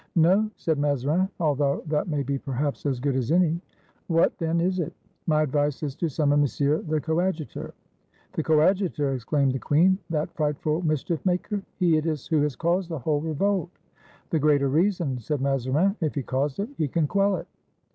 [0.15, 3.61] "No," said Mazarin; "although that may be perhaps as good as any,"
[4.07, 4.91] "What, then, is it?"
[5.27, 7.75] "My advice is to summon Monsieur the Coadjutor."
[8.33, 11.61] "The Coadjutor!" exclaimed the queen, "that fright ful mischief maker!
[11.77, 13.69] He it is who has caused the whole revolt."
[14.31, 17.45] "The greater reason," said Mazarin; "if he caused it, he can quell it."